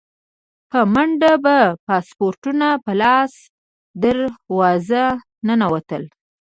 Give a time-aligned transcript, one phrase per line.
[0.69, 3.33] په منډه به پاسپورټونه په لاس
[4.03, 5.03] دروازه
[5.47, 6.03] ننوتل.